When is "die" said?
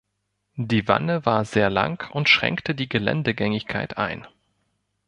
0.55-0.87, 2.73-2.89